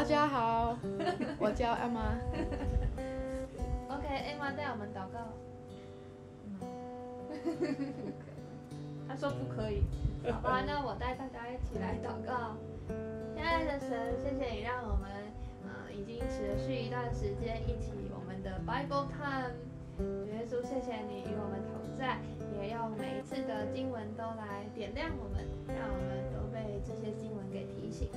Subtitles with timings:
[0.00, 0.78] 大家好，
[1.38, 2.16] 我叫 Emma。
[3.90, 5.28] OK，Emma 带我们祷告。
[9.06, 9.84] 他说不可以。
[10.24, 12.56] 好吧，那我带大家一起来祷告。
[13.34, 15.10] 亲爱的神，谢谢你让我们
[15.68, 19.52] 呃已经持续一段时间一起我们的 Bible Time。
[19.98, 22.16] 主耶稣，谢谢你与我们同在，
[22.58, 28.08] 也用每一次的经文都来点亮我们，让我们都被这些经文给提醒。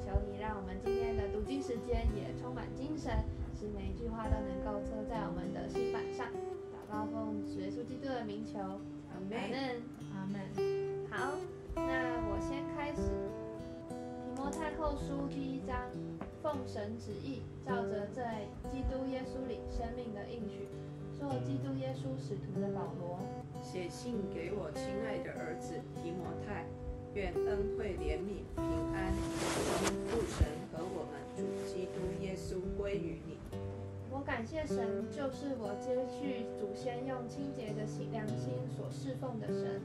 [0.00, 3.12] 主求你让我们今天的读经时间也充满精神，
[3.54, 6.26] 使每一句话都能够刻在我们的心板上。
[6.72, 8.58] 祷告奉主耶稣基督的名求，
[9.12, 9.82] 阿门。
[10.14, 10.40] 阿门。
[11.10, 11.36] 好，
[11.74, 13.12] 那我先开始。
[13.88, 15.76] 提摩太后书第一章，
[16.42, 20.66] 奉神旨意，照着在基督耶稣里生命的应许，
[21.12, 23.20] 做基督耶稣使徒的保罗，
[23.60, 26.64] 写信给我亲爱的儿子提摩太，
[27.14, 33.36] 愿恩惠、怜悯、平安从父神和我们主基督耶稣归于你。
[34.12, 39.80] 我感谢神，就是我接续祖先用清洁的心良心所侍奉的神。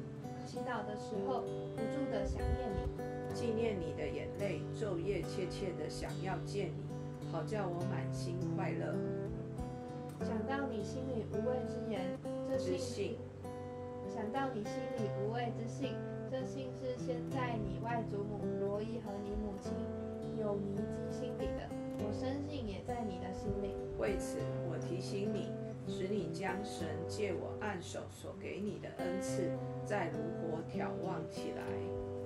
[0.46, 1.42] 祈祷的时候，
[1.76, 8.94] 不住的想念你，纪念你的眼泪，昼夜切切的想要见你，好叫我满心快乐。
[10.22, 12.18] 想到你心里无畏之言，
[12.48, 13.18] 这信
[14.08, 15.96] 想到你心里无畏之信，
[16.30, 19.72] 这信是先在你外祖母罗伊和你母亲
[20.40, 23.76] 有尼基心里的，我深信也在你的心里。
[23.98, 25.52] 为此，我提醒你，
[25.88, 29.52] 使你将神借我按手所给你的恩赐，
[29.86, 31.64] 再如火眺望起来。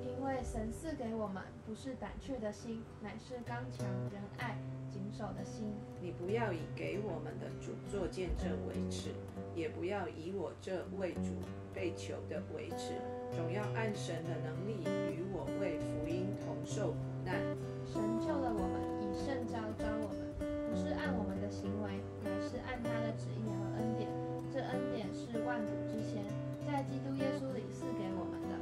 [0.01, 4.57] 因为神赐给我们不是胆怯的心，乃是刚强、仁爱、
[4.89, 5.73] 谨守的心。
[6.01, 9.11] 你不要以给我们的主做见证为耻，
[9.59, 11.35] 也不要以我这为主
[11.75, 12.95] 被囚的为耻，
[13.35, 17.35] 总要按神的能力与我为福音同受苦难。
[17.83, 24.07] 神救了我们，以圣召招我们，不是按我们的行为，乃是按他的旨意和恩典。
[24.47, 26.23] 这恩典是万古之前，
[26.63, 28.55] 在基督耶稣里赐给我们的。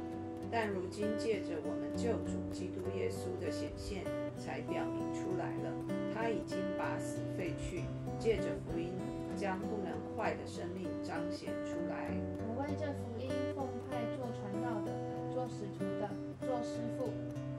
[0.50, 4.02] 但如今借着我们救主基督耶稣的显现，
[4.34, 5.70] 才表明出来了。
[6.12, 7.84] 他已经把死废去，
[8.18, 8.90] 借着福音
[9.38, 12.10] 将不能坏的生命彰显出来。
[12.42, 14.90] 我为这福音奉派做传道的，
[15.32, 16.10] 做使徒的，
[16.44, 17.12] 做师傅。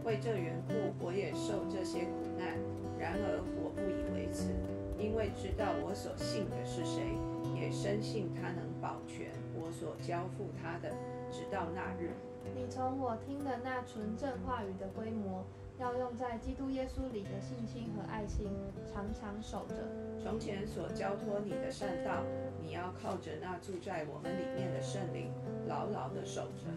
[0.04, 0.74] 为这缘故，
[1.04, 2.60] 我也受这些苦难。
[3.00, 4.52] 然而我不以为耻，
[4.98, 7.16] 因为知道我所信的是谁，
[7.56, 10.92] 也深信他能保全我所交付他的，
[11.32, 12.12] 直到那日。
[12.56, 15.46] 你从我听的那纯正话语的规模，
[15.80, 18.50] 要用在基督耶稣里的信心和爱心，
[18.92, 19.76] 常常守着。
[20.22, 22.24] 从前所交托你的善道，
[22.62, 25.32] 你要靠着那住在我们里面的圣灵，
[25.68, 26.68] 牢牢地守着。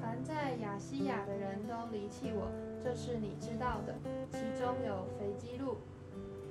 [0.00, 2.50] 凡在亚西亚的人都离弃我，
[2.82, 3.94] 这是你知道的。
[4.30, 5.78] 其中有腓基路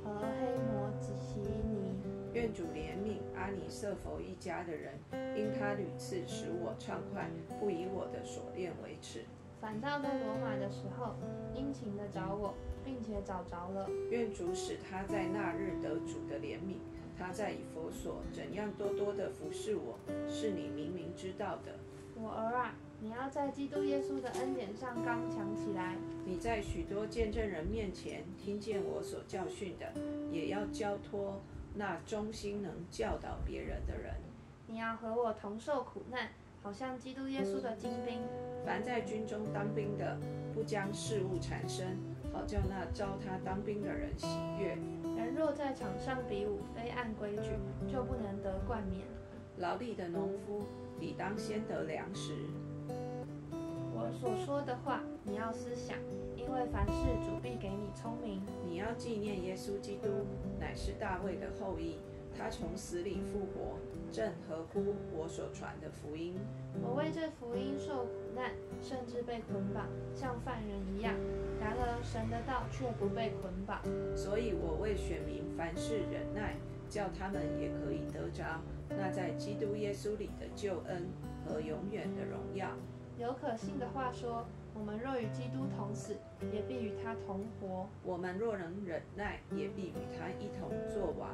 [0.03, 1.11] 和黑摩吉
[1.41, 1.95] 尼。
[2.33, 4.93] 愿主怜悯阿尼瑟佛一家的人，
[5.35, 7.29] 因他屡次使我畅快，
[7.59, 9.25] 不以我的所恋为耻。
[9.59, 11.13] 反倒在罗马的时候，
[11.53, 12.53] 殷勤的找我，
[12.91, 13.89] 并且找着了。
[14.09, 16.75] 愿主使他在那日得主的怜悯。
[17.17, 19.97] 他在以佛所怎样多多的服侍我，
[20.27, 21.77] 是你明明知道的。
[22.15, 25.95] 我儿啊，你要在基督耶稣的恩典上刚强起来。
[26.25, 29.93] 你在许多见证人面前听见我所教训的，
[30.31, 31.39] 也要交托
[31.75, 34.15] 那忠心能教导别人的人。
[34.67, 36.29] 你要和我同受苦难，
[36.61, 38.19] 好像基督耶稣的精兵。
[38.65, 40.17] 凡在军中当兵的，
[40.53, 41.97] 不将事物缠身，
[42.31, 44.27] 好叫那招他当兵的人喜
[44.59, 44.77] 悦。
[45.17, 47.51] 人若在场上比武，非按规矩，
[47.91, 49.05] 就不能得冠冕。
[49.57, 50.63] 劳力的农夫，
[50.99, 52.33] 理当先得粮食。
[53.93, 55.97] 我所说的话，你要思想，
[56.35, 58.41] 因为凡事主必给你聪明。
[58.65, 60.09] 你要纪念耶稣基督，
[60.59, 61.97] 乃是大卫的后裔，
[62.35, 63.77] 他从死里复活，
[64.11, 66.35] 正合乎我所传的福音。
[66.81, 71.13] 我为这福音受苦难，甚至被捆绑，像犯人一样。
[71.59, 73.81] 然而神的道却不被捆绑。
[74.15, 76.55] 所以我为选民凡事忍耐，
[76.89, 81.07] 叫他们也可以得着那在基督耶稣里的救恩
[81.45, 82.69] 和永远的荣耀。
[83.17, 86.15] 有可信的话说：我们若与基督同死，
[86.51, 87.87] 也必与他同活。
[88.03, 91.31] 我们若能忍耐，也必与他一同作王；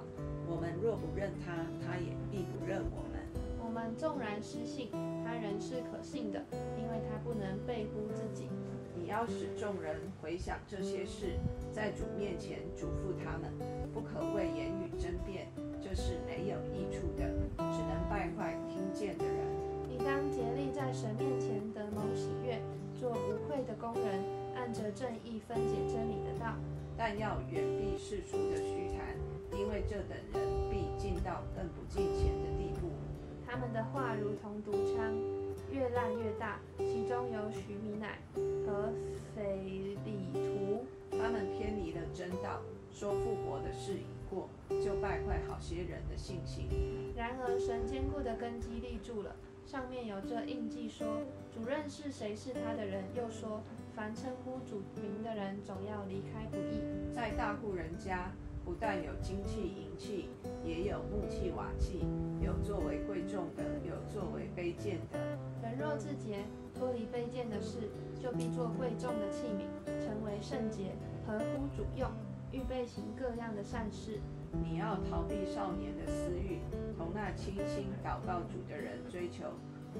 [0.48, 3.22] 我们若不认他，他也必不认我们。
[3.64, 4.90] 我们纵然失信，
[5.24, 6.44] 他仍是可信的，
[6.78, 8.50] 因为他不能背乎自己。
[8.96, 11.38] 你要使众人回想这些事，
[11.72, 13.54] 在主面前嘱咐他们，
[13.94, 15.48] 不可为言语争辩，
[15.80, 17.24] 这是没有益处的，
[17.72, 19.36] 只能败坏听见的人。
[19.88, 24.24] 你当竭力在神面前得蒙喜悦，主做无愧的工人，
[24.56, 26.56] 按着正义分解真理的道。
[26.98, 29.16] 但要远避世俗的虚谈，
[29.58, 32.90] 因为这等人必进到更不敬虔的地步。
[33.46, 35.14] 他们的话如同毒疮，
[35.72, 38.18] 越烂越大，其中有许米乃
[38.66, 38.92] 和
[39.36, 40.86] 腓利图。
[41.12, 42.62] 他们偏离了真道，
[42.92, 44.50] 说复活的事已过，
[44.84, 46.68] 就败坏好些人的信心。
[47.16, 49.36] 然而神坚固的根基立住了，
[49.68, 51.06] 上面有这印记说：
[51.54, 53.62] 主认识谁是他的人，又说
[53.94, 57.14] 凡称呼主名的人，总要离开不易。
[57.14, 58.32] 在大户人家，
[58.64, 60.30] 不但有金器银器，
[60.64, 62.06] 也有木器瓦器，
[62.42, 65.20] 有作为贵重的，有作为卑贱的。
[65.62, 67.90] 人若自洁，脱离卑贱的事，
[68.24, 69.68] 就必做贵重的器皿，
[70.00, 70.96] 成为圣洁，
[71.28, 72.10] 合乎主用，
[72.54, 74.22] 预备行各样的善事。
[74.52, 76.60] 你要逃避少年的私欲，
[76.98, 79.46] 同那清心祷告主的人追求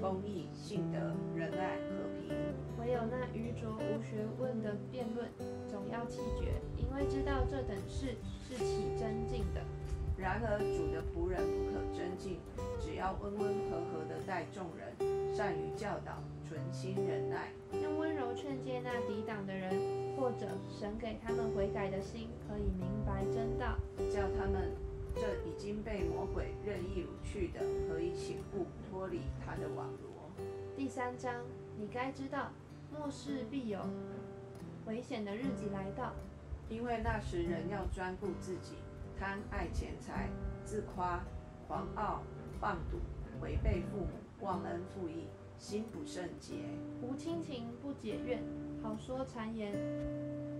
[0.00, 0.98] 公义、信德、
[1.34, 2.34] 仁爱、和平。
[2.78, 5.28] 唯有那愚拙无学问的辩论，
[5.68, 8.16] 总要弃绝，因为知道这等事
[8.48, 9.60] 是起真敬的。
[10.16, 12.40] 然而主的仆人不可争竞，
[12.80, 16.18] 只要温温和和的待众人，善于教导，
[16.48, 19.70] 存心忍耐，用温柔劝诫那抵挡的人，
[20.18, 23.76] 或者神给他们悔改的心，可以明白真道。
[24.10, 24.72] 叫他们
[25.14, 30.44] 这已经被魔鬼任意掳去的，可以醒悟，脱离他的网罗。
[30.76, 31.32] 第三章，
[31.78, 32.50] 你该知道，
[32.92, 33.78] 末世必有
[34.86, 36.12] 危险的日子来到。
[36.68, 38.74] 因为那时人要专顾自己，
[39.18, 40.28] 贪爱钱财，
[40.64, 41.24] 自夸，
[41.66, 42.22] 狂傲，
[42.60, 42.98] 放赌，
[43.40, 44.08] 违背父母，
[44.40, 45.28] 忘恩负义，
[45.58, 46.56] 心不圣洁，
[47.00, 48.42] 无亲情，不解怨，
[48.82, 49.72] 好说谗言，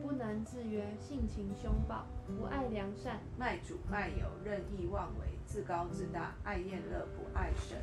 [0.02, 7.78] 不能自约，性情凶暴，不爱良善，卖主卖友，任意妄为，自高自大，爱厌乐，不爱神。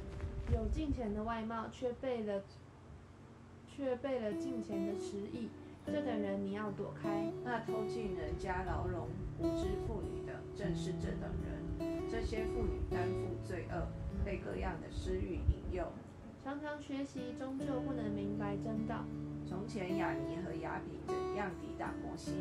[0.53, 2.41] 有金钱的外貌，却背了
[3.67, 5.49] 却背了金钱的实意。
[5.85, 7.31] 这等人你要躲开。
[7.43, 9.07] 那偷进人家牢笼、
[9.39, 12.09] 无知妇女的，正是这等人。
[12.09, 13.87] 这些妇女担负罪恶，
[14.23, 15.85] 被各样的私欲引诱。
[16.43, 19.03] 常常学习，终究不能明白真道。
[19.47, 22.33] 从前雅尼和雅比怎样抵挡摩西，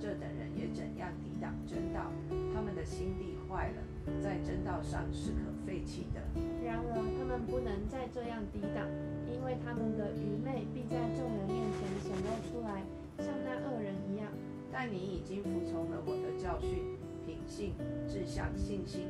[0.00, 2.10] 这等人也怎样抵挡真道。
[2.54, 3.82] 他们的心地坏了，
[4.22, 6.20] 在真道上是可废弃的。
[6.64, 8.86] 然而他们不能再这样抵挡，
[9.26, 12.82] 因为他们的愚昧必在众人面前显露出来，
[13.18, 14.30] 像那恶人一样。
[14.70, 17.74] 但你已经服从了我的教训，品性、
[18.08, 19.06] 志向、信心、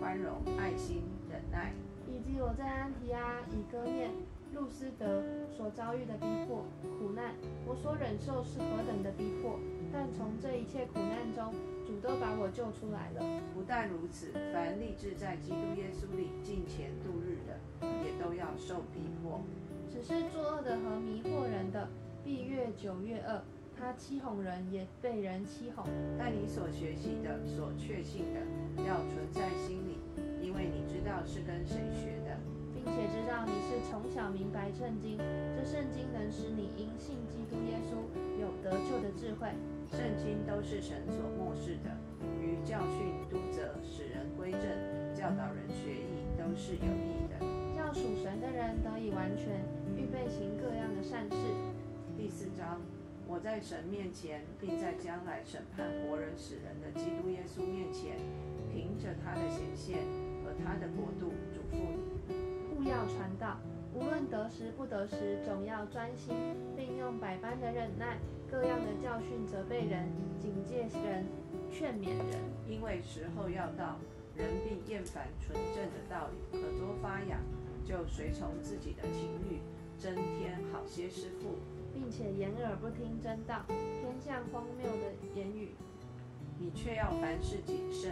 [0.00, 1.72] 宽容、爱心、忍耐，
[2.08, 4.10] 以及我在安提阿、以哥念、
[4.54, 6.64] 路斯德所遭遇的逼迫、
[6.96, 7.34] 苦难，
[7.66, 9.58] 我所忍受是何等的逼迫！
[9.92, 11.52] 但从这一切苦难中，
[11.84, 13.42] 主都把我救出来了。
[13.52, 17.58] 不但如此，凡立志在基督耶稣里敬虔度日的，
[18.06, 19.42] 也都要受逼迫。
[19.90, 21.88] 只是作恶的和迷惑人的，
[22.24, 23.42] 必越久越恶。
[23.76, 25.84] 他欺哄人，也被人欺哄。
[26.16, 28.40] 但你所学习的、所确信的，
[28.86, 29.98] 要存在心里，
[30.40, 32.38] 因为你知道是跟谁学的，
[34.14, 37.98] 小明白圣经，这圣经能使你因信基督耶稣
[38.40, 39.48] 有得救的智慧。
[39.90, 41.90] 圣经都是神所漠视的，
[42.40, 44.62] 于教训、督责、使人归正、
[45.12, 47.42] 教导人学艺，都是有益的。
[47.74, 49.60] 叫属神的人得以完全，
[49.96, 51.36] 预备行各样的善事。
[52.16, 52.80] 第四章，
[53.26, 58.14] 我在神面前，并在将来审判活人死人的基督耶稣面前，
[58.70, 59.98] 凭着他的显现
[60.44, 62.14] 和他的国度，嘱咐你。
[62.74, 63.58] 勿要传道，
[63.94, 66.34] 无论得时不得时，总要专心，
[66.76, 68.18] 并用百般的忍耐，
[68.50, 70.08] 各样的教训责备人，
[70.40, 71.24] 警戒人，
[71.70, 72.40] 劝勉人。
[72.68, 73.96] 因为时候要到，
[74.34, 77.40] 人必厌烦纯正的道理，耳朵发痒，
[77.84, 79.60] 就随从自己的情欲，
[79.96, 81.56] 增添好些师傅。
[81.94, 85.68] 并且掩耳不听真道，偏向荒谬的言语。
[86.58, 88.10] 你却要凡事谨慎，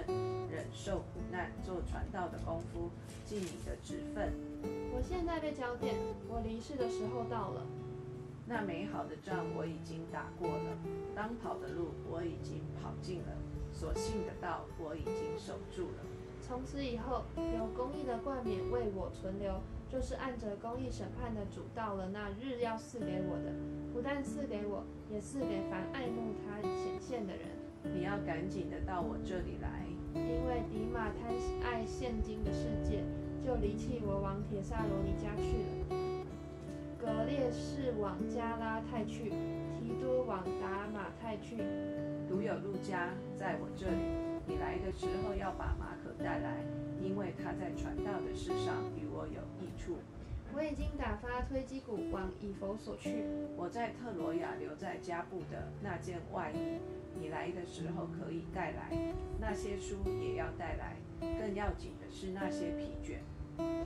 [0.48, 2.90] 忍受难，做传道的功夫，
[3.24, 4.32] 尽你的职分。
[4.94, 5.96] 我现在被交点，
[6.28, 7.66] 我离世的时候到了。
[8.46, 10.76] 那美好的仗我已经打过了，
[11.16, 13.32] 当跑的路我已经跑尽了，
[13.72, 16.04] 所信的道我已经守住了。
[16.42, 23.54] 从此以后，有公义的冠冕为我存留，就是按着公义审判的主，到了那日要赐给我的，
[23.94, 27.46] 不但赐给我，也赐给凡爱慕他显现的人。
[27.94, 33.02] 你要赶紧的到我这里来，因为迪马贪爱现今的世界，
[33.44, 35.96] 就离弃我往铁萨罗尼家去了。
[36.98, 39.30] 格列士往加拉太去，
[39.74, 41.56] 提多往达马太去。
[42.28, 43.96] 独有路加在我这里。
[44.46, 46.64] 你来的时候要把马可带来，
[47.02, 49.96] 因为他在传道的事上与我有益处。
[50.54, 53.24] 我已经打发推基鼓往以弗所去。
[53.56, 56.78] 我在特罗亚留在加布的那件外衣，
[57.18, 58.90] 你来的时候可以带来。
[59.40, 60.96] 那些书也要带来。
[61.20, 63.20] 更要紧的是那些皮卷。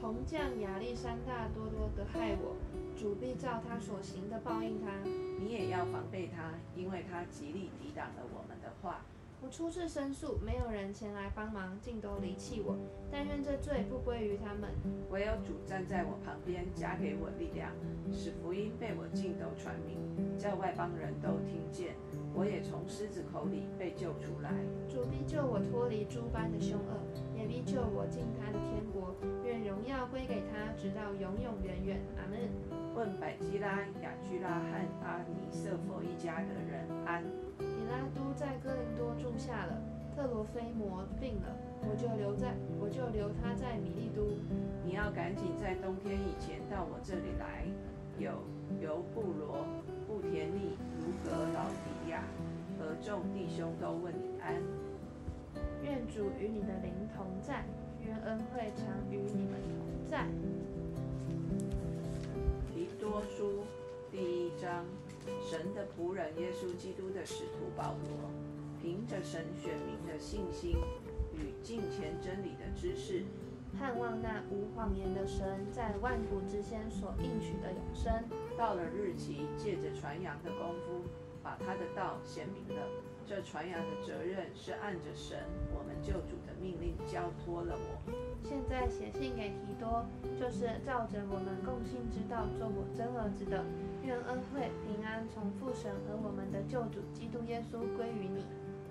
[0.01, 2.57] 铜匠亚历山大多多的害我，
[2.97, 4.91] 主必照他所行的报应他。
[5.39, 9.05] 你也要防备他，因为他极力抵挡了我们的话。
[9.47, 12.77] 我出示申诉，没有人前来帮忙，尽都离弃我。
[13.13, 14.75] 但愿这罪不归于他们。
[15.09, 17.71] 唯有主站在我旁边，加给我力量，
[18.11, 20.03] 使福音被我尽都传明，
[20.37, 21.95] 叫外邦人都听见。
[22.35, 24.51] 我也从狮子口里被救出来。
[24.91, 26.99] 主必救我脱离诸般的凶恶，
[27.39, 29.15] 也必救我进他的天国。
[29.45, 32.03] 愿荣耀归给他，直到永永远远。
[32.19, 32.51] 阿门。
[32.97, 37.23] 问百基拉、雅居拉和阿尼瑟佛一家的人安。
[37.59, 39.81] 比拉都在哥林多住下了，
[40.15, 44.23] 特罗菲摩病了，我就留在，我就留他在米利都。
[44.85, 47.67] 你要赶紧在冬天以前到我这里来。
[48.19, 48.33] 有
[48.81, 49.67] 尤布罗、
[50.07, 52.23] 布田利、卢格老迪亚
[52.79, 54.55] 和众弟兄都问你安。
[55.83, 57.65] 愿主与你的灵同在，
[58.01, 60.27] 愿恩惠常与你们同在。
[62.73, 63.65] 提多书
[64.11, 64.85] 第一章。
[65.43, 68.31] 神的仆人耶稣基督的使徒保罗，
[68.81, 70.77] 凭着神选民的信心
[71.35, 73.25] 与敬虔真理的知识，
[73.77, 78.23] 盼望那无谎言的神在万古之先所应许的永生，
[78.57, 81.03] 到了日期，借着传扬的功夫，
[81.43, 82.87] 把他的道显明了。
[83.29, 85.39] 这传扬的责任是按着神
[85.75, 88.13] 我们救主的命令交托了我。
[88.45, 90.07] 现在写信给提多，
[90.39, 93.65] 就是照着我们共信之道做我真儿子的。
[94.05, 98.47] 愿恩惠平安从父神和我们的救主基督耶稣归于你。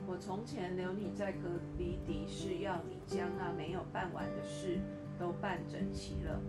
[0.06, 4.80] 我从前留你在隔离迪，是要你将那没有办完的事
[5.20, 6.40] 都办整齐了，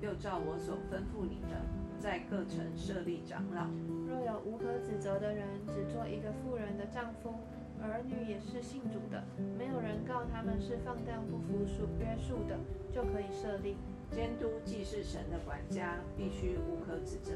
[0.00, 1.60] 又照我所吩咐你的，
[1.98, 3.66] 在各城设立长老。
[4.06, 7.34] 若有无可指责的人，只做一个妇人的丈夫，
[7.80, 9.22] 儿女也是信主的，
[9.58, 12.58] 没有人告他们是放荡不服属约束的，
[12.92, 13.76] 就可以设立。
[14.10, 17.34] 监督既是神的管家，必须无可指责。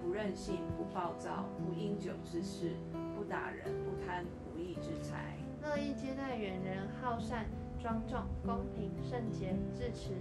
[0.00, 2.72] 不任性，不暴躁，不因酒之事，
[3.16, 7.46] 不打人，不贪不义之财，乐意接待远人，好善，
[7.82, 10.14] 庄重，公平，圣洁，自持，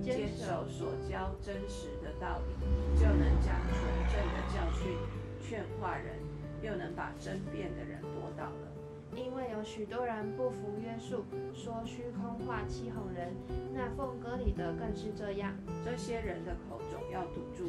[0.00, 2.54] 坚守所教真实的道理，
[2.96, 4.96] 就能讲纯正的教训，
[5.42, 6.14] 劝化人，
[6.62, 8.68] 又能把争辩的人驳倒了。
[9.16, 13.34] 因为有许多人不服约束，说虚空话，欺哄人。
[13.74, 15.52] 那奉歌里的更是这样。
[15.84, 17.68] 这些人的口总要堵住。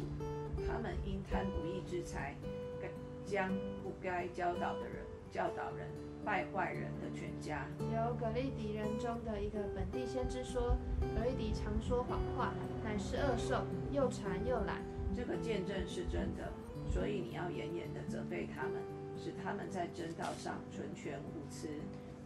[0.64, 2.36] 他们因贪不义之财，
[2.80, 2.88] 该
[3.26, 3.48] 将
[3.82, 5.88] 不该教导的人教导人，
[6.24, 7.66] 败坏人的全家。
[7.78, 10.76] 有格利迪人中的一个本地先知说，
[11.16, 12.52] 格利迪常说谎话，
[12.84, 14.82] 乃是恶兽，又馋又懒。
[15.14, 16.52] 这个见证是真的，
[16.88, 18.74] 所以你要严严的责备他们，
[19.16, 21.68] 使他们在真道上纯全无疵。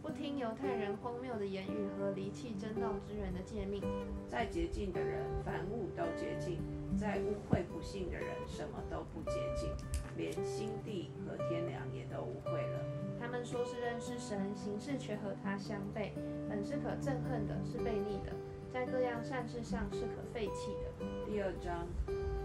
[0.03, 3.81] 不听犹太人荒谬的言语和离弃真道之人的诫命，
[4.27, 6.59] 再洁净的人，凡物都洁净；
[6.95, 9.71] 再污秽不幸的人，什么都不洁净，
[10.17, 12.79] 连心地和天良也都污秽了。
[13.19, 16.11] 他们说是认识神，行事却和他相悖，
[16.49, 18.31] 本是可憎恨的，是悖逆的，
[18.71, 21.05] 在各样善事上是可废弃的。
[21.25, 21.87] 第二章，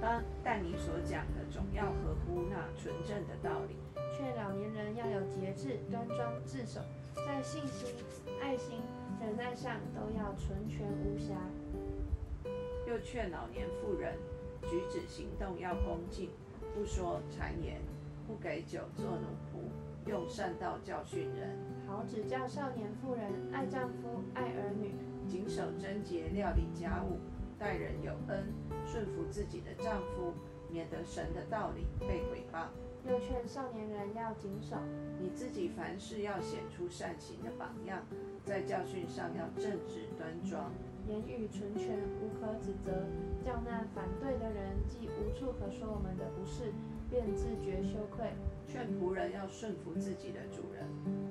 [0.00, 3.76] 当但你所讲的总要合乎那纯正的道理，
[4.16, 6.80] 劝老年人要有节制，端庄自守。
[7.14, 7.94] 在信心、
[8.40, 8.78] 爱心、
[9.20, 11.34] 忍耐上都要纯全无瑕。
[12.86, 14.14] 又劝老年妇人
[14.62, 16.30] 举止行动要恭敬，
[16.74, 17.80] 不说谗言，
[18.26, 21.56] 不给酒做奴仆，用善道教训人。
[21.86, 24.94] 好指教少年妇人爱丈夫、爱儿女，
[25.28, 27.18] 谨守贞洁，料理家务，
[27.58, 28.46] 待人有恩，
[28.86, 30.32] 顺服自己的丈夫，
[30.70, 32.66] 免得神的道理被毁谤。
[33.08, 34.76] 又劝少年人要谨守，
[35.18, 38.04] 你自己凡事要显出善行的榜样，
[38.44, 40.70] 在教训上要正直端庄，
[41.08, 43.06] 言语纯全，无可指责，
[43.44, 46.72] 叫那反对的人既无处可说我们的不是，
[47.10, 48.30] 便自觉羞愧。
[48.66, 50.86] 劝仆人要顺服自己的主人，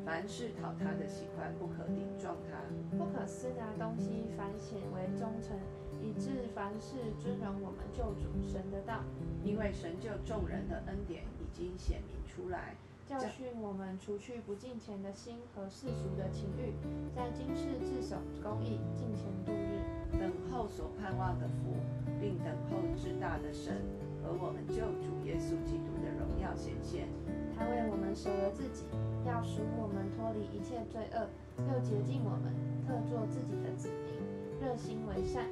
[0.05, 2.59] 凡事讨他的喜欢，不可顶撞他，
[2.97, 5.57] 不可私拿东西，反显为忠诚，
[6.01, 9.03] 以致凡事尊荣我们救主神的道，
[9.43, 11.23] 因为神救众人的恩典。
[11.39, 12.75] 已经显明出来，
[13.09, 16.77] 教训我们除去不敬虔的心和世俗的情欲，
[17.15, 19.81] 在今世自守公义，敬虔度日，
[20.19, 21.73] 等候所盼望的福，
[22.21, 23.81] 并等候至大的神
[24.21, 27.09] 和我们救主耶稣基督的荣耀显现。
[27.57, 28.85] 他为我们舍了自己，
[29.25, 31.25] 要赎我们脱离一切罪恶，
[31.65, 32.53] 又洁净我们，
[32.85, 34.21] 特做自己的子民，
[34.61, 35.49] 热心为善。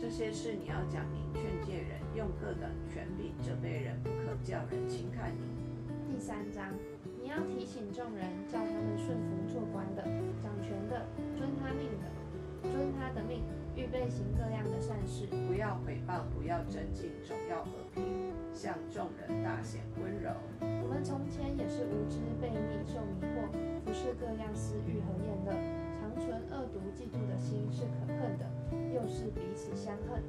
[0.00, 5.65] 这些事你要讲明劝诫人，用各等权柄责备人，不可叫人轻看你。
[6.16, 6.72] 第三章，
[7.20, 10.00] 你要提醒众人，叫他们顺服做官的、
[10.40, 11.04] 掌权的，
[11.36, 12.08] 遵他命的，
[12.72, 13.44] 遵他的命，
[13.76, 15.26] 预备行各样的善事。
[15.46, 20.32] 不要诽谤，不要争竞，总要和平，向众人大显温柔。
[20.80, 23.52] 我们从前也是无知、悖逆、受迷惑，
[23.84, 25.52] 服侍各样私欲和厌乐，
[26.00, 28.48] 常存恶毒、嫉妒的心，是可恨的，
[28.88, 30.22] 又是彼此相恨。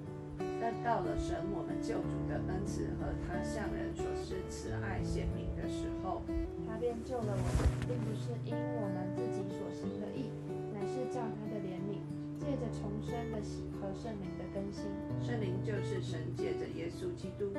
[0.60, 6.22] 但到了神我们救主的恩赐和他向人所施慈爱显明的时候，
[6.68, 7.60] 他便救了我们，
[7.90, 10.30] 并不是因我们自己所行的义，
[10.74, 12.00] 乃是照他的怜悯，
[12.40, 14.86] 借着重生的喜和圣灵的更新。
[15.20, 17.52] 圣灵就是神借着耶稣基督，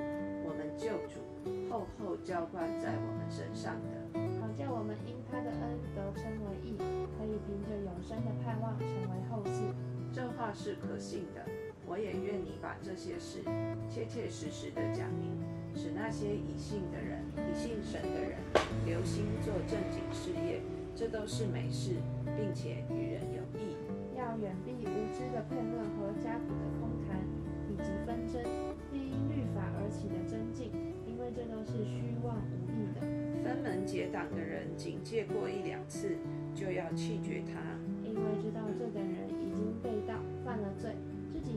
[0.47, 1.21] 我们救主
[1.69, 6.79] 厚厚浇灌在我们身上的，好叫我们因他的恩得称为义，
[7.19, 9.75] 可以凭着永生的盼望成为后嗣。
[10.13, 11.45] 这话是可信的。
[11.87, 13.41] 我也愿你把这些事
[13.89, 15.41] 切切实实的讲明，
[15.79, 18.35] 使那些以信的人、以信神的人
[18.85, 20.61] 留心做正经事业，
[20.97, 21.95] 这都是美事，
[22.37, 23.79] 并且与人有益。
[24.19, 27.23] 要远避无知的辩论和家谱的空谈，
[27.71, 28.43] 以及纷争，
[28.91, 30.73] 并因律法而起的增进，
[31.07, 33.07] 因为这都是虚妄无益的。
[33.45, 36.19] 分门结党的人，警戒过一两次，
[36.57, 37.63] 就要弃绝他，
[38.03, 40.91] 因为知道这个人已经被盗，犯了罪。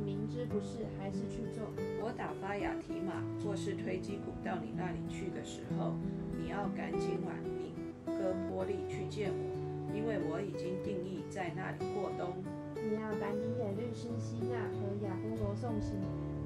[0.04, 1.70] 明知不是，还是去做。
[2.02, 5.94] 我打发雅提马或是推基谷到你那里去的时候，
[6.38, 7.74] 你要赶紧往米
[8.06, 9.44] 哥波利去见我，
[9.94, 12.34] 因为我已经定义在那里过冬。
[12.82, 15.94] 你要赶紧给律师希纳和亚波罗送行，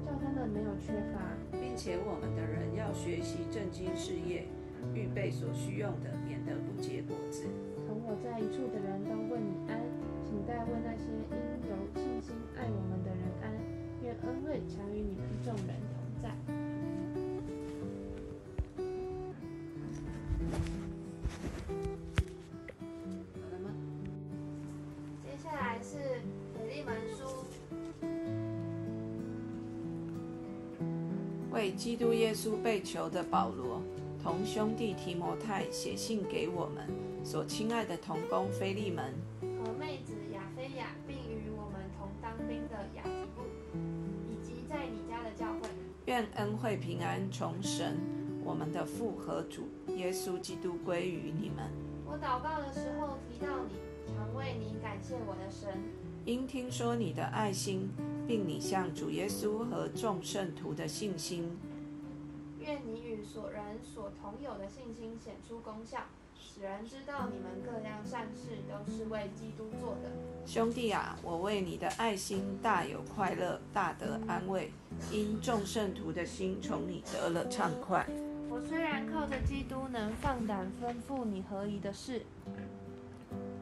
[0.04, 4.44] 叫他们没有缺乏，并且我们的人要学习正经事业，
[4.92, 7.48] 预备所需用的，免得不结果子。
[7.88, 9.80] 同我在一处的人都问你安，
[10.28, 11.36] 请代问那些因
[11.70, 13.44] 有信心爱我们的人安。
[14.02, 16.28] 愿恩惠常与你们众人同在。
[23.40, 23.70] 好了吗？
[25.22, 26.20] 接下来是
[26.54, 27.46] 腓利门书，
[31.52, 33.80] 为基督耶稣被囚的保罗，
[34.20, 36.88] 同兄弟提摩太写信给我们
[37.24, 39.14] 所亲爱的同工菲利门，
[46.66, 47.96] 愿恩惠平安从神
[48.44, 51.70] 我们的父和主耶稣基督归于你们。
[52.04, 53.74] 我祷告的时候提到你，
[54.12, 55.80] 常为你感谢我的神。
[56.24, 57.88] 因听说你的爱心，
[58.26, 61.56] 并你向主耶稣和众圣徒的信心，
[62.58, 66.00] 愿你与所人所同有的信心显出功效，
[66.34, 70.10] 使人知道你们各样善事都是为基督做的。
[70.44, 74.72] 兄弟啊，我为你的爱心大有快乐，大得安慰，
[75.10, 78.06] 因众圣徒的心从你得了畅快。
[78.48, 82.22] 我虽然靠着基督能放胆吩咐你合宜的事，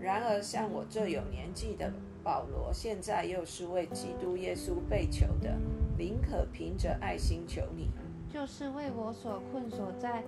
[0.01, 1.92] 然而像我这有年纪的
[2.23, 5.57] 保罗，现在又是为基督耶稣被囚的，
[5.99, 7.88] 宁可凭着爱心求你，
[8.33, 10.25] 就是为我所困锁在。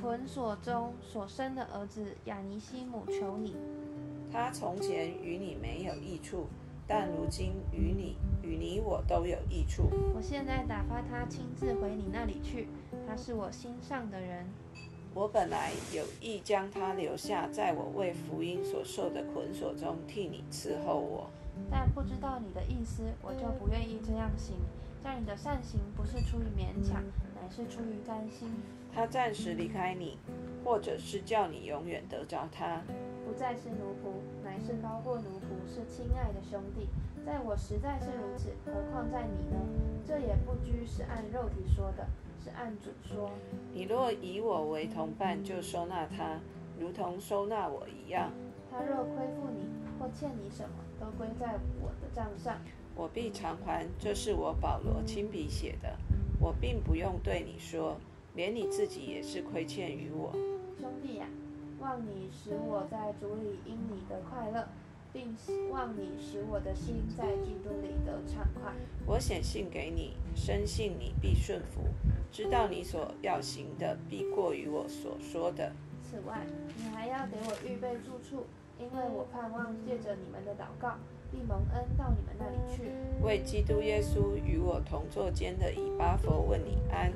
[0.00, 3.54] 捆锁中所生的儿子亚尼西姆求你。
[4.32, 6.46] 他从前与你没有益处，
[6.88, 9.90] 但如今与你与你我都有益处。
[10.14, 12.68] 我现在打发他亲自回你那里去，
[13.06, 14.46] 他是我心上的人。
[15.14, 21.30] 我本来有意将他留下，在我为福音所受的捆锁中替你伺候我。
[21.70, 24.56] 但不知道你的意思，我就不愿意这样行。
[25.02, 27.02] 但你的善行不是出于勉强，
[27.34, 28.48] 乃是出于甘心，
[28.92, 30.18] 他暂时离开你，
[30.64, 32.82] 或者是叫你永远得着他。
[33.26, 36.86] 不再是奴仆，乃是高过奴仆，是亲爱的兄弟。
[37.26, 39.58] 在我实在是如此，何况在你呢？
[40.06, 42.06] 这也不拘是按肉体说的，
[42.40, 43.28] 是按主说。
[43.72, 46.38] 你若以我为同伴，就收纳他，
[46.78, 48.30] 如同收纳我一样。
[48.70, 49.66] 他若亏负你
[49.98, 52.60] 或欠你什么，都归在我的账上。
[52.94, 53.84] 我必偿还。
[53.98, 55.96] 这是我保罗亲笔写的，
[56.38, 57.96] 我并不用对你说，
[58.36, 60.30] 连你自己也是亏欠于我。
[60.78, 61.26] 兄弟呀、
[61.80, 64.66] 望你使我在主里因你的快乐，
[65.12, 65.34] 并
[65.70, 68.72] 望你使我的心在基督里的畅快。
[69.06, 71.82] 我写信给你，深信你必顺服，
[72.32, 75.72] 知道你所要行的必过于我所说的。
[76.02, 76.40] 此外，
[76.76, 78.46] 你还要给我预备住处，
[78.78, 80.96] 因为我盼望借着你们的祷告，
[81.30, 82.90] 必蒙恩到你们那里去。
[83.22, 87.12] 为基督耶稣与我同坐监的以巴佛问你安。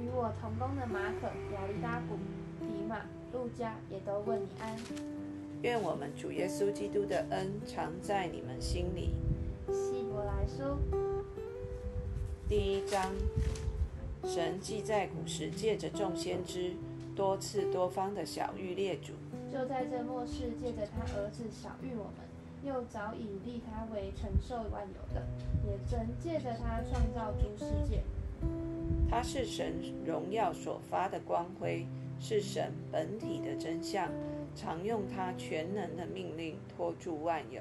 [0.00, 2.16] 与我同工的马可、亚利达古、
[2.64, 3.00] 提马、
[3.36, 4.74] 路加也都问你安。
[5.62, 9.10] 愿我们主耶稣基督的恩常在你们心里。
[9.70, 10.78] 希伯来书
[12.48, 13.12] 第一章，
[14.24, 16.72] 神既在古时借着众先知
[17.14, 19.12] 多次多方的小玉列祖，
[19.52, 22.24] 就在这末世借着他儿子小玉我们，
[22.64, 25.26] 又早已立他为承受万有的，
[25.66, 28.02] 也曾借着他创造诸世界。
[29.10, 29.74] 他是神
[30.06, 31.86] 荣耀所发的光辉，
[32.18, 34.10] 是神本体的真相，
[34.54, 37.60] 常用他全能的命令托住万有。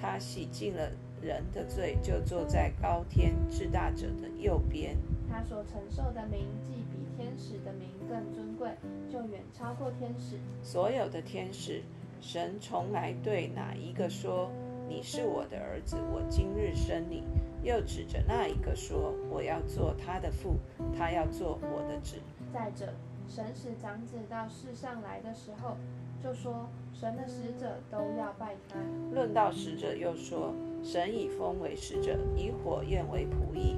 [0.00, 0.90] 他洗净了
[1.22, 4.96] 人的罪，就坐在高天至大者的右边。
[5.28, 8.70] 他所承受的名，既比天使的名更尊贵，
[9.10, 10.36] 就远超过天使。
[10.62, 11.82] 所有的天使，
[12.20, 14.50] 神从来对哪一个说
[14.86, 17.22] ：“你是我的儿子，我今日生你。”
[17.64, 20.56] 又指着那一个说：“我要做他的父，
[20.96, 22.18] 他要做我的子。”
[22.52, 22.92] 再者，
[23.28, 25.76] 神使长子到世上来的时候，
[26.22, 28.78] 就说神的使者都要拜他。
[29.12, 33.76] 论到使者，又说：“神以风为使者，以火焰为仆役。”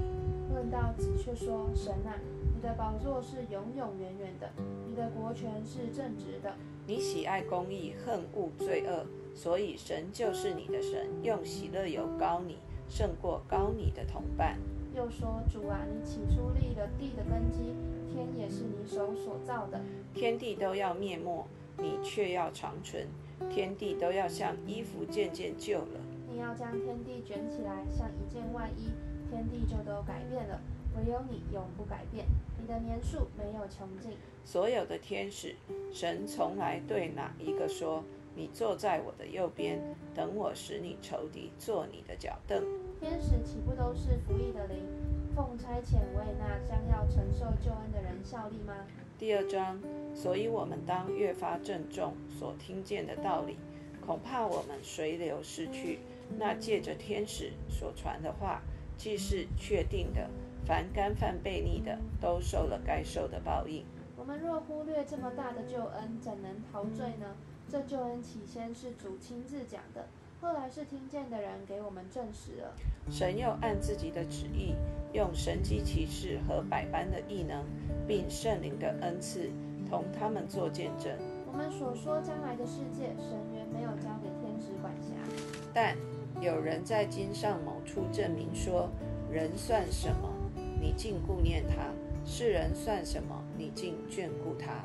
[0.53, 2.15] 论到子，却说：“神啊，
[2.55, 4.49] 你的宝座是永永远远的，
[4.87, 6.53] 你的国权是正直的。
[6.87, 12.57] 你喜爱公义，恨恶罪恶，所以神就是你的神，用喜乐油膏你。”
[12.91, 14.57] 胜过高你的同伴。
[14.95, 17.75] 又说：“主啊，你起初立了地的根基，
[18.11, 19.79] 天也是你手所造的。
[20.13, 21.45] 天地都要灭没，
[21.77, 23.05] 你却要长存；
[23.49, 25.99] 天地都要像衣服渐渐旧了。
[26.27, 28.91] 你要将天地卷起来，像一件外衣，
[29.29, 30.59] 天地就都改变了。
[30.97, 32.25] 唯有你永不改变，
[32.59, 34.11] 你的年数没有穷尽。
[34.43, 35.55] 所有的天使，
[35.93, 38.03] 神从来对哪一个说？”
[38.35, 39.81] 你坐在我的右边，
[40.15, 42.63] 等我使你仇敌坐你的脚凳。
[42.99, 44.85] 天使岂不都是服役的灵，
[45.33, 48.75] 奉差遣为那将要承受救恩的人效力吗？
[49.17, 49.79] 第二章，
[50.13, 53.55] 所以我们当越发郑重所听见的道理，
[54.05, 55.99] 恐怕我们随流失去
[56.37, 58.61] 那借着天使所传的话，
[58.97, 60.29] 既是确定的，
[60.65, 63.85] 凡干犯悖逆的，都受了该受的报应。
[64.17, 67.37] 我们若忽略这么大的救恩，怎能陶醉呢？
[67.69, 70.07] 这救恩起先是主亲自讲的，
[70.41, 72.73] 后来是听见的人给我们证实了。
[73.11, 74.73] 神又按自己的旨意，
[75.11, 77.65] 用神机骑士和百般的异能，
[78.07, 79.49] 并圣灵的恩赐，
[79.89, 81.11] 同他们做见证。
[81.45, 85.09] 我们所说将来的世界，神原没有交给天使管辖。
[85.73, 85.97] 但
[86.39, 88.89] 有人在经上某处证明说：
[89.29, 90.29] 人算什么？
[90.79, 91.91] 你竟顾念他；
[92.25, 93.43] 世人算什么？
[93.57, 94.81] 你竟眷顾他？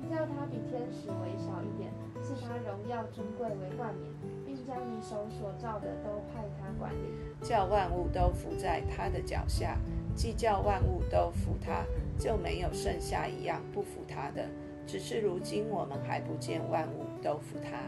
[0.00, 1.92] 你叫他比天使微小一点。
[2.22, 4.30] 赐他荣耀尊贵为冠冕，并
[4.66, 9.76] 将你手所造的都派他管理，叫万物都伏在他的脚下。
[10.14, 11.84] 既叫万物都服他，
[12.18, 14.46] 就没有剩下一样不服他的。
[14.86, 17.78] 只是如今我们还不见万物都服他，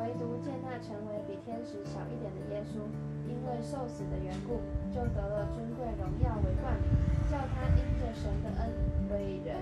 [0.00, 2.82] 唯独见那成为比天使小一点的耶稣，
[3.28, 4.58] 因为受死的缘故，
[4.90, 8.72] 就得了尊贵荣耀为冠冕，叫他因着神的恩
[9.10, 9.56] 为人。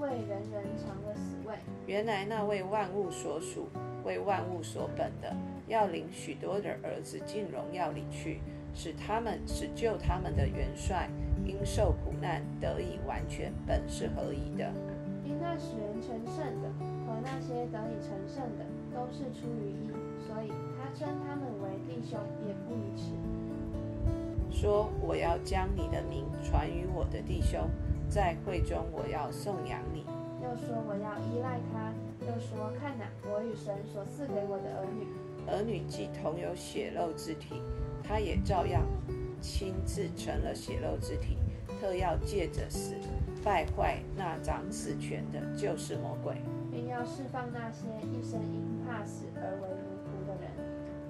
[0.00, 1.54] 为人人尝了死味。
[1.86, 3.68] 原来那位万物所属、
[4.04, 5.34] 为万物所本的，
[5.66, 8.40] 要领许多的儿子进荣耀里去，
[8.74, 11.08] 使他们使救他们的元帅
[11.44, 14.72] 因受苦难得以完全，本是合宜的。
[15.24, 16.68] 因那使人成圣的
[17.06, 19.90] 和那些得以成圣的，都是出于义，
[20.26, 23.12] 所以他称他们为弟兄，也不于耻。
[24.50, 27.68] 说我要将你的名传于我的弟兄。
[28.08, 30.02] 在会中，我要颂扬你；
[30.42, 31.89] 又说我要依赖他；
[32.20, 35.06] 又说看哪，我与神所赐给我的儿女，
[35.46, 37.62] 儿女既同有血肉之体，
[38.02, 38.82] 他也照样
[39.40, 41.38] 亲自成了血肉之体，
[41.80, 42.94] 特要借着死
[43.42, 46.36] 败坏那掌死权的，就是魔鬼，
[46.70, 50.50] 并要释放那些一生因怕死而为奴仆的人。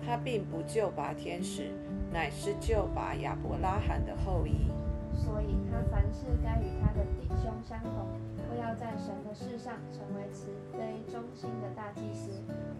[0.06, 1.72] 他并不救拔天使，
[2.12, 4.70] 乃是救拔亚伯拉罕的后裔。
[5.12, 8.06] 所以他凡事该与他的弟兄相同，
[8.50, 12.30] 为要在神的事上成为慈悲忠心的大祭司，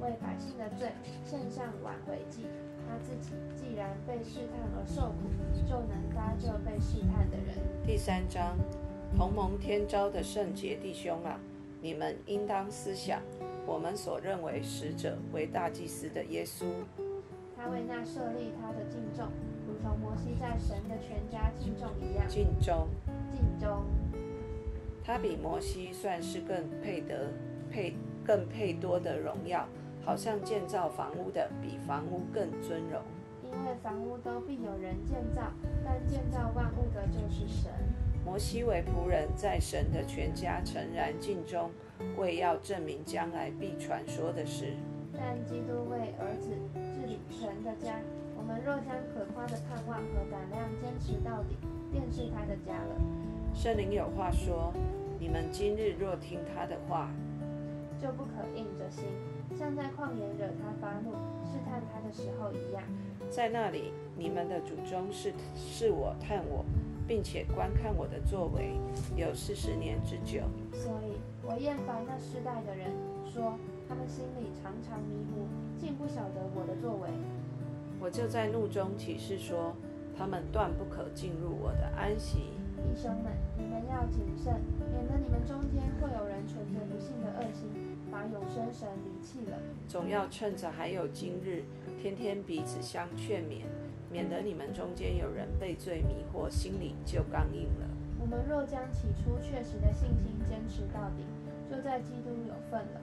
[0.01, 0.91] 为百姓的罪
[1.25, 2.45] 献上挽回祭。
[2.89, 5.31] 他自己既然被试探而受苦，
[5.65, 7.55] 就能搭救被试探的人。
[7.87, 8.57] 第三章，
[9.17, 11.39] 同盟天朝的圣洁弟兄啊，
[11.81, 13.21] 你们应当思想，
[13.65, 16.65] 我们所认为使者为大祭司的耶稣，
[17.57, 19.29] 他为那设立他的敬重。
[19.69, 22.89] 如同摩西在神的全家敬重一样，敬重，
[23.31, 23.85] 敬重。
[25.11, 27.33] 他比摩西算是更配得
[27.69, 29.67] 配更配多的荣耀，
[30.05, 33.03] 好像建造房屋的比房屋更尊荣。
[33.43, 35.51] 因为房屋都必有人建造，
[35.85, 37.73] 但建造万物的就是神。
[38.25, 41.73] 摩西为仆人，在神的全家诚然敬重，
[42.17, 44.75] 为要证明将来必传说的事。
[45.13, 46.51] 但基督为儿子
[46.95, 47.99] 治理神的家。
[48.37, 51.57] 我们若将可夸的盼望和胆量坚持到底，
[51.91, 52.95] 便是他的家了。
[53.53, 54.73] 圣灵有话说：
[55.21, 57.11] 你们今日若听他的话，
[58.01, 59.05] 就不可硬着心，
[59.55, 61.13] 像在旷野惹他发怒、
[61.45, 62.83] 试探他的时候一样。
[63.29, 66.65] 在那里，你们的祖宗是是我探我，
[67.07, 68.81] 并且观看我的作为，
[69.15, 70.41] 有四十年之久。
[70.73, 72.91] 所以我厌烦那世代的人，
[73.27, 77.11] 说他们心里常常迷糊，竟不晓得我的作为。
[78.01, 79.77] 我就在怒中起誓说，
[80.17, 82.55] 他们断不可进入我的安息。
[82.81, 84.55] 弟兄们，你们要谨慎，
[85.21, 87.69] 你们中间会有人存着不幸的恶心，
[88.11, 89.59] 把永生神离弃了。
[89.87, 91.63] 总要趁着还有今日，
[92.01, 93.65] 天天彼此相劝勉，
[94.11, 97.87] 免得你们中间有人被罪迷惑，心里就刚硬了。
[98.19, 101.25] 我们若将起初确实的信心坚持到底，
[101.71, 103.01] 就在基督有份了。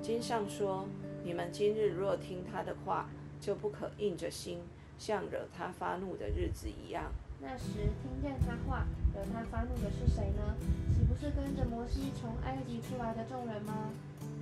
[0.00, 0.86] 经上说：
[1.24, 3.10] 你们今日若听他的话，
[3.40, 4.60] 就不可硬着心，
[4.98, 7.10] 像惹他发怒的日子一样。
[7.42, 10.54] 那时听见他话，惹他发怒的是谁呢？
[10.92, 13.90] 岂不是跟着摩西从埃及出来的众人吗？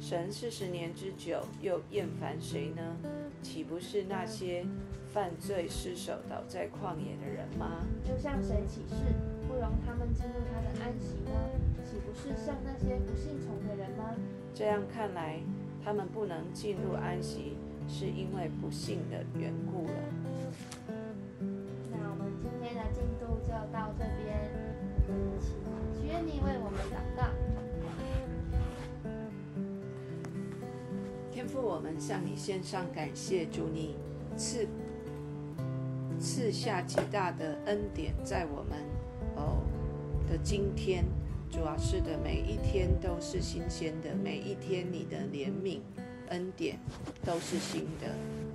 [0.01, 2.97] 神四十年之久，又厌烦谁呢？
[3.41, 4.67] 岂不是那些
[5.13, 7.87] 犯罪失手倒在旷野的人吗？
[8.09, 8.97] 又向谁起誓，
[9.47, 11.31] 不容他们进入他的安息呢？
[11.85, 14.15] 岂不是向那些不信从的人吗？
[14.53, 15.39] 这样看来，
[15.85, 17.57] 他们不能进入安息，
[17.89, 19.93] 是因为不信的缘故了。
[22.99, 24.51] 进度就到这边，
[25.07, 25.39] 我们
[25.95, 27.31] 请学你为我们祷告。
[31.31, 33.95] 天父，我们向你献上感谢，主你
[34.37, 34.67] 赐
[36.19, 38.77] 赐下极大的恩典在我们
[39.37, 39.63] 哦
[40.29, 41.05] 的今天。
[41.51, 45.79] 主啊，是的，每一天都是新鲜的，每一天你的怜悯
[46.31, 46.79] 恩典
[47.25, 48.09] 都是新的。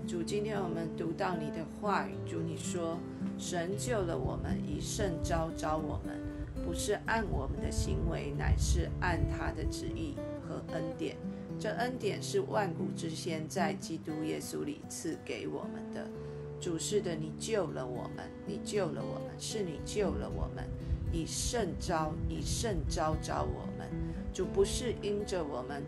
[0.05, 2.99] 主，今天我们读到你的话语，主你说，
[3.37, 6.19] 神救了我们，以圣招招我们，
[6.65, 10.15] 不是按我们的行为，乃是按他的旨意
[10.47, 11.17] 和恩典。
[11.59, 16.07] 这恩典是万古之先在基督耶稣里赐给我们的。
[16.59, 20.63] 主是的，你救了我们，你救了我们，是你救了我们，
[21.11, 23.87] 以圣招，以圣招招我们。
[24.33, 25.83] 主不是因着我们，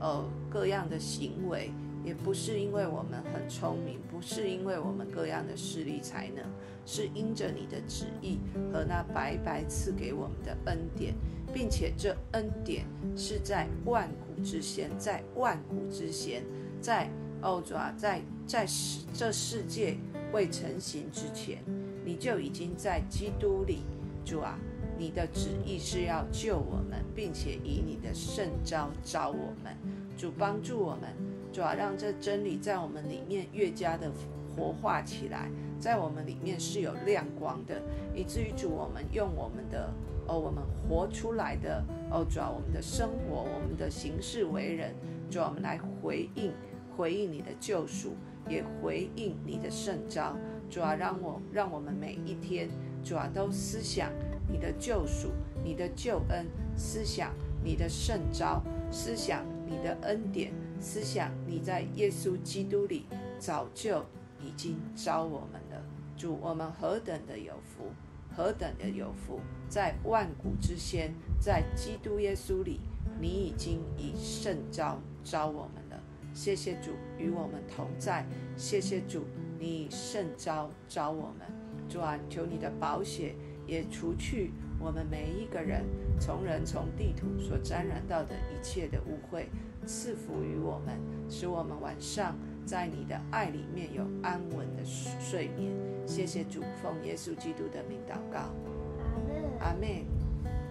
[0.00, 1.70] 呃各样的行为，
[2.06, 6.44] 也不是因为我们很聪明，不是因为我们各样的势力才能，
[6.86, 8.38] 是因着你的旨意
[8.72, 11.12] 和那白白赐给我们的恩典，
[11.52, 16.44] 并且这恩典是在万古之先，在万古之先，
[16.80, 17.10] 在
[17.42, 19.96] 哦主啊，在在世这世界
[20.32, 21.58] 未成形之前，
[22.04, 23.80] 你就已经在基督里，
[24.24, 24.56] 主啊，
[24.96, 29.76] 你的旨意是要救我们，并且以你的圣招招我们，
[30.16, 31.10] 主帮助我们，
[31.56, 34.12] 主啊，让这真理在我们里面越加的
[34.54, 37.80] 活化起来，在我们里面是有亮光的，
[38.14, 39.90] 以至于主，我们用我们的
[40.26, 44.94] 哦，我们活出来的哦，主啊，我们的生活，我们的行事为人，
[45.30, 46.52] 主啊，我们来回应。
[46.94, 48.12] 回应你的救赎，
[48.50, 50.36] 也回应你的圣招。
[50.68, 52.68] 主啊，让我让我们每一天，
[53.02, 54.10] 主啊，都思想
[54.46, 55.30] 你的救赎、
[55.64, 56.44] 你的救恩，
[56.76, 57.32] 思想
[57.64, 63.06] 你的圣招，思想你的恩典，思想你在耶稣基督里
[63.38, 64.04] 早就
[64.40, 65.84] 已经招我们了。
[66.16, 67.92] 主，我们何等的有福，
[68.34, 72.80] 何等的有福，在万古之先，在基督耶稣里，
[73.20, 76.02] 你已经以圣招招我们了。
[76.32, 79.24] 谢谢主与我们同在，谢谢主，
[79.58, 81.46] 你以圣招招我们，
[81.88, 83.34] 主啊，求你的宝血
[83.66, 85.84] 也除去我们每一个人
[86.20, 89.46] 从人从地土所沾染到的一切的污秽，
[89.86, 90.98] 赐福于我们，
[91.30, 95.72] 使我们晚上在你的爱里面有安稳的睡眠。
[96.04, 99.58] 谢谢主，奉耶稣基督的名祷告，阿门。
[99.60, 99.88] 阿门。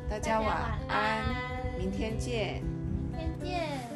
[0.09, 1.23] 大家晚安，
[1.79, 2.61] 明天见。
[3.11, 3.94] 明天见。